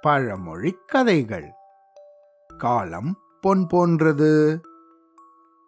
[0.00, 1.50] பழமொழி கதைகள்.
[2.58, 4.60] காலம் பொன் போன்றது.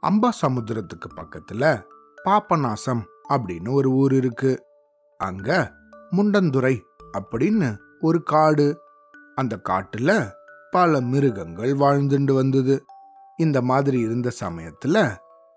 [0.03, 1.85] அம்பா சமுத்திரத்துக்கு பக்கத்துல
[2.25, 4.63] பாப்பநாசம் அப்படின்னு ஒரு ஊர் இருக்கு.
[5.19, 5.73] அங்க
[6.11, 6.81] முண்டந்துறை
[7.19, 8.81] அப்படின்னு ஒரு காடு.
[9.35, 10.31] அந்த காட்டுல
[10.71, 12.85] பல மிருகங்கள் வாழ்ந்துண்டு வந்தது.
[13.37, 15.17] இந்த மாதிரி இருந்த சமயத்துல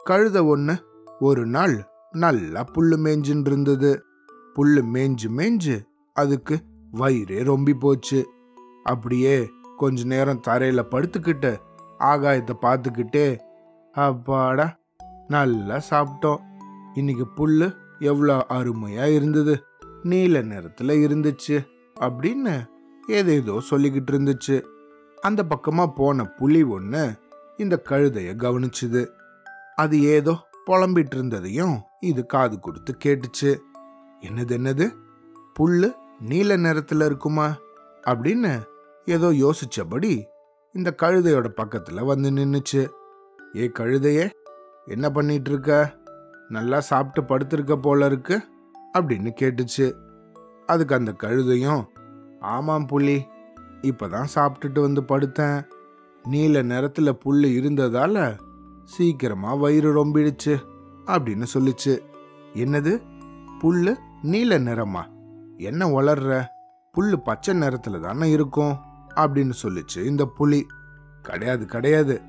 [0.09, 0.83] கழுத ஒண்ணு
[1.19, 4.03] ஒரு நாள் நல்லா புல்லு மேய்ஞ்சுன்னு இருந்தது
[4.55, 6.59] புல்லு மேய்ஞ்சு மேய்ஞ்சு அதுக்கு
[6.93, 8.29] வயிறே ரொம்பி போச்சு.
[8.83, 11.57] அப்படியே கொஞ்ச நேரம் தரையில படுத்துக்கிட்டு
[11.99, 13.39] ஆகாயத்தை பார்த்துக்கிட்டே
[13.91, 14.79] அப்பாடா
[15.27, 16.41] நல்லா சாப்பிட்டோம்.
[16.93, 19.63] இன்னைக்கு புல்லு எவ்வளோ அருமையா இருந்தது.
[20.03, 21.65] நீல நிறத்துல இருந்துச்சு
[21.99, 22.69] அப்படின்னு
[23.07, 24.61] ஏதேதோ சொல்லிக்கிட்டு இருந்துச்சு.
[25.21, 27.19] அந்த பக்கமா போன புலி ஒன்று
[27.57, 29.07] இந்த கழுதைய கவனிச்சுது.
[29.75, 33.51] அது ஏதோ புலம்பிட்டு இருந்ததையும் இது காது கொடுத்து கேட்டுச்சு.
[34.21, 34.91] என்னது என்னது?
[35.59, 35.89] புல்லு
[36.21, 37.55] நீல நிறத்துல இருக்குமா?
[38.07, 38.61] அப்படின்னு
[39.05, 40.23] ஏதோ யோசிச்சபடி
[40.73, 42.89] இந்த கழுதையோட பக்கத்துல வந்து நின்னுச்சு.
[43.55, 44.29] ஏ கழுதையே
[44.85, 45.97] என்ன பண்ணிட்டு இருக்க
[46.49, 48.43] நல்லா சாப்பிட்டு படுத்திருக்க போல இருக்கு
[48.97, 49.93] அப்படின்னு கேட்டுச்சு.
[50.65, 51.85] அதுக்கு அந்த கழுதையும்
[52.39, 53.25] ஆமாம் புள்ளி
[53.81, 55.65] இப்பதான் சாப்பிட்டுட்டு வந்து படுத்தேன்.
[56.23, 58.37] நீல நிறத்துல புல் இருந்ததால
[58.83, 60.59] சீக்கிரமா வயிறு ரொம்பிடுச்சு
[61.05, 61.99] அப்படின்னு சொல்லுச்சு.
[62.53, 63.01] என்னது?
[63.59, 65.10] புல் நீல நிறமா?
[65.61, 66.45] என்ன வளர்ற?
[66.97, 68.77] புல்லு பச்சை நிறத்தில் தானே இருக்கும்?
[69.15, 70.65] அப்படின்னு சொல்லிச்சு இந்த புலி.
[71.21, 72.21] கிடையாது கிடையாது.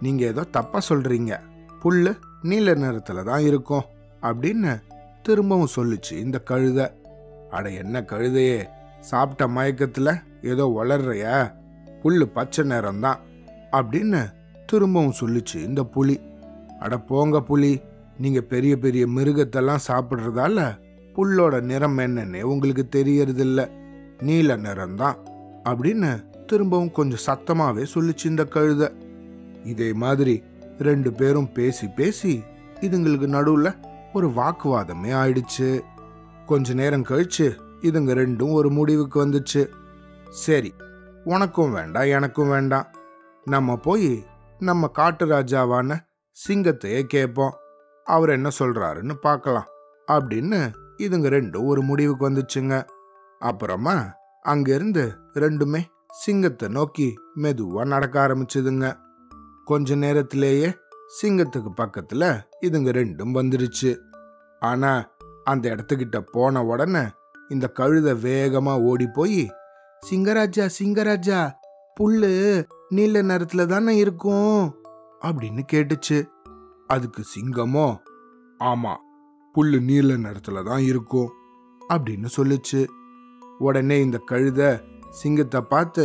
[0.00, 1.40] நீங்க ஏதோ தப்பா சொல்றீங்க.
[1.84, 3.82] புல்லு நீல நிறத்தில் தான் இருக்கும்
[4.22, 4.82] அப்படின்னு
[5.22, 6.86] திரும்பவும் சொல்லுச்சு இந்த கழுதை.
[7.50, 8.64] அட என்ன கழுதையே?
[9.00, 11.52] சாப்பிட்ட மயக்கத்துல ஏதோ வளர்றையா?
[12.02, 13.18] புல்லு பச்சை நிறம்தான்
[13.72, 14.32] அப்படின்னு
[14.66, 16.20] திரும்பவும் சொல்லுச்சு இந்த புலி.
[16.80, 17.80] அட போங்க புலி.
[18.18, 20.82] நீங்க பெரிய பெரிய மிருகத்தெல்லாம் சாப்பிட்றதால
[21.16, 23.68] புல்லோட நிறம் என்னன்னு உங்களுக்கு தெரியறதில்ல.
[24.22, 25.16] நீல நிறம்தான்
[25.64, 28.92] அப்படின்னு திரும்பவும் கொஞ்சம் சத்தமாவே சொல்லிச்சு இந்த கழுத.
[29.64, 30.42] இதே மாதிரி
[30.78, 32.42] ரெண்டு பேரும் பேசி பேசி
[32.80, 33.74] இதுங்களுக்கு நடுவுல
[34.12, 35.80] ஒரு வாக்குவாதமே ஆயிடுச்சு.
[36.46, 37.46] கொஞ்ச நேரம் கழிச்சு
[37.82, 39.68] இதுங்க ரெண்டும் ஒரு முடிவுக்கு வந்துச்சு.
[40.30, 40.74] சரி
[41.24, 42.86] உனக்கும் வேண்டாம் எனக்கும் வேண்டாம்
[43.44, 44.24] நம்ம போய்
[44.58, 45.96] நம்ம காட்டு ராஜாவான
[46.48, 47.54] சிங்கத்தையே கேட்போம்
[48.04, 49.66] அவர் என்ன சொல்றாருன்னு பார்க்கலாம்
[50.12, 52.84] அப்படின்னு இதுங்க ரெண்டும் ஒரு முடிவுக்கு வந்துச்சுங்க.
[53.38, 58.96] அப்புறமா அங்கிருந்து ரெண்டுமே சிங்கத்தை நோக்கி மெதுவா நடக்க ஆரம்பிச்சுதுங்க.
[59.64, 60.74] கொஞ்ச நேரத்திலேயே
[61.22, 63.98] சிங்கத்துக்கு பக்கத்துல இதுங்க ரெண்டும் வந்துருச்சு.
[64.60, 65.08] ஆனா
[65.44, 67.02] அந்த இடத்துக்கிட்ட போன உடனே
[67.48, 69.52] இந்த கழுத வேகமா ஓடி போய்
[70.10, 71.52] சிங்கராஜா சிங்கராஜா
[72.00, 74.74] புல்லு நீல நிறத்துல தானே இருக்கும்?
[75.20, 76.26] அப்படின்னு கேட்டுச்சு.
[76.86, 77.96] அதுக்கு சிங்கமோ
[78.58, 78.96] ஆமா
[79.54, 81.30] புல் நீல நிறத்துல தான் இருக்கும்
[81.80, 82.80] அப்படின்னு சொல்லுச்சு.
[83.58, 84.60] உடனே இந்த கழுத
[85.20, 86.04] சிங்கத்தை பார்த்து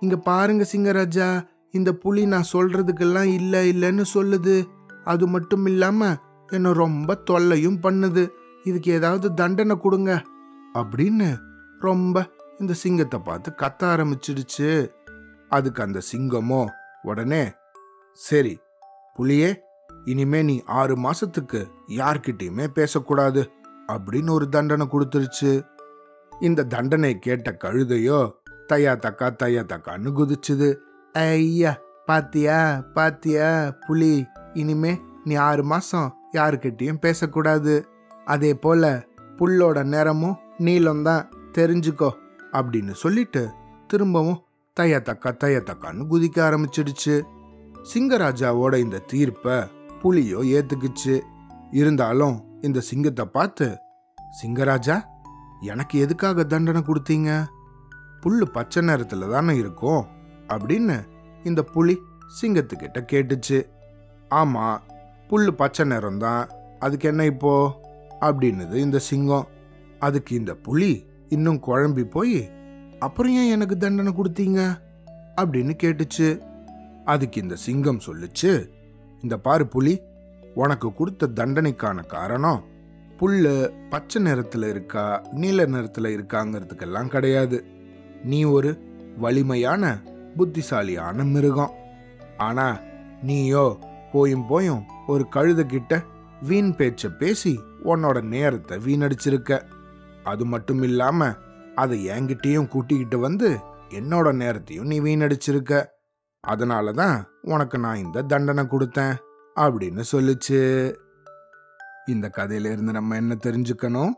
[0.00, 1.28] இங்க பாருங்க சிங்கராஜா
[1.70, 4.56] இந்த புலி நான் சொல்றதுக்கெல்லாம் இல்ல இல்லைன்னு சொல்லுது.
[5.04, 6.08] அது மட்டும் இல்லாம
[6.48, 8.24] என்ன ரொம்ப தொல்லையும் பண்ணுது.
[8.64, 10.12] இதுக்கு ஏதாவது தண்டனை கொடுங்க
[10.74, 11.28] அப்படின்னு
[11.80, 12.26] ரொம்ப
[12.60, 14.70] இந்த சிங்கத்தை பார்த்து கத்த ஆரம்பிச்சிடுச்சு.
[15.48, 16.62] அதுக்கு அந்த சிங்கமோ
[17.02, 17.42] உடனே
[18.18, 18.54] சரி
[19.16, 19.50] புலியே
[20.04, 23.50] இனிமே நீ ஆறு மாசத்துக்கு யார்கிட்டயுமே பேசக்கூடாது
[23.92, 25.66] அப்படின்னு ஒரு தண்டனை கொடுத்துருச்சு.
[26.40, 28.30] இந்த தண்டனை கேட்ட கழுதையோ
[28.72, 30.68] தையா தக்கா தையா தக்கான்னு குதிச்சுது.
[31.12, 33.48] ஐயா பாத்தியா பாத்தியா
[33.86, 37.86] புலி இனிமே நீ ஆறு மாசம் யாருக்கிட்டயும் பேசக்கூடாது.
[38.24, 39.06] அதே போல
[39.36, 42.10] புல்லோட நிறமும் நீளம்தான் தெரிஞ்சுக்கோ
[42.52, 43.50] அப்படின்னு சொல்லிட்டு
[43.86, 44.40] திரும்பவும்
[44.80, 47.22] தையா தக்கா தையா தக்கான்னு குதிக்க ஆரம்பிச்சிடுச்சு.
[47.94, 49.58] சிங்கராஜாவோட இந்த தீர்ப்பை
[50.02, 51.20] புலியோ ஏத்துக்குச்சு.
[51.70, 53.78] இருந்தாலும் இந்த சிங்கத்தை பார்த்து
[54.42, 55.02] சிங்கராஜா
[55.60, 57.44] எனக்கு எதுக்காக தண்டனை கொடுத்தீங்க?
[58.22, 60.06] புல்லு பச்சை நேரத்தில் தானே இருக்கும்?
[60.48, 61.06] அப்படின்னு
[61.44, 61.98] இந்த புலி
[62.42, 63.66] சிங்கத்துக்கிட்ட கேட்டுச்சு.
[64.28, 64.82] ஆமாம்
[65.28, 66.48] புல்லு பச்சை நேரம் தான்
[66.78, 67.80] அதுக்கு என்ன இப்போ?
[68.20, 69.46] அப்படின்னுது இந்த சிங்கம்.
[69.98, 72.50] அதுக்கு இந்த புலி இன்னும் குழம்பி போய்
[72.98, 74.78] அப்புறம் ஏன் எனக்கு தண்டனை கொடுத்தீங்க?
[75.36, 76.46] அப்படின்னு கேட்டுச்சு.
[77.04, 78.70] அதுக்கு இந்த சிங்கம் சொல்லுச்சு
[79.22, 80.00] இந்த பாரு புலி
[80.54, 82.64] உனக்கு கொடுத்த தண்டனைக்கான காரணம்
[83.18, 87.64] புல்லு பச்சை நிறத்துல இருக்கா நீல நிறத்துல இருக்காங்கிறதுக்கெல்லாம் கிடையாது.
[88.24, 88.70] நீ ஒரு
[89.18, 90.02] வலிமையான
[90.36, 91.74] புத்திசாலியான மிருகம்.
[92.36, 92.80] ஆனா
[93.22, 93.78] நீயோ
[94.12, 96.02] போயும் போயும் ஒரு கழுத கிட்ட
[96.42, 99.60] வீண் பேச்ச பேசி உன்னோட நேரத்தை வீணடிச்சிருக்க.
[100.24, 101.34] அது மட்டும் இல்லாம
[101.74, 105.84] அதை என்கிட்டயும் கூட்டிக்கிட்டு வந்து என்னோட நேரத்தையும் நீ வீணடிச்சிருக்க.
[106.48, 109.14] அதனால தான் உனக்கு நான் இந்த தண்டனை கொடுத்தேன்
[109.56, 110.60] அப்படின்னு சொல்லுச்சு.
[112.06, 114.12] இந்த கதையில இருந்து நம்ம என்ன தெரிஞ்சுக்கணும்?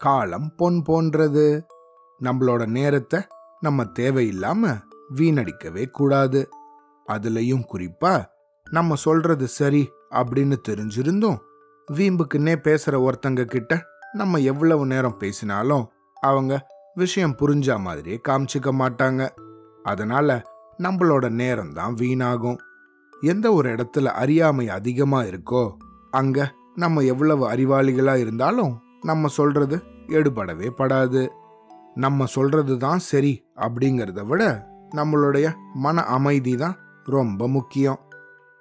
[0.00, 1.46] காலம் பொன் போன்றது.
[2.20, 3.20] நம்மளோட நேரத்தை
[3.60, 4.72] நம்ம தேவையில்லாம
[5.14, 6.40] வீணடிக்கவே கூடாது.
[7.08, 8.14] அதுலயும் குறிப்பா
[8.70, 11.38] நம்ம சொல்றது சரி அப்படின்னு தெரிஞ்சிருந்தும்
[11.92, 13.74] வீம்புக்குன்னே பேசுற ஒருத்தங்க கிட்ட
[14.12, 15.84] நம்ம எவ்வளவு நேரம் பேசினாலும்
[16.20, 16.54] அவங்க
[16.94, 19.22] விஷயம் புரிஞ்ச மாதிரியே காமிச்சிக்க மாட்டாங்க.
[19.82, 20.28] அதனால
[20.78, 22.58] நம்மளோட நேரம் தான் வீணாகும்.
[23.20, 25.72] எந்த ஒரு இடத்துல அறியாமை அதிகமா இருக்கோ
[26.10, 29.76] அங்க நம்ம எவ்வளவு அறிவாளிகளா இருந்தாலும் நம்ம சொல்றது
[30.06, 31.30] எடுபடவே படாது.
[31.94, 38.00] நம்ம சொல்றது தான் சரி அப்படிங்கிறத விட நம்மளுடைய மன அமைதி தான் ரொம்ப முக்கியம்.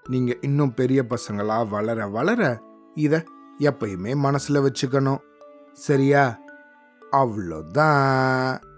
[0.09, 2.61] நீங்க இன்னும் பெரிய பசங்களா வளர வளர
[2.95, 3.23] இத
[3.59, 5.21] எப்பயுமே மனசுல வச்சுக்கணும்.
[5.73, 6.39] சரியா?
[7.11, 8.73] அவ்வளோதான்.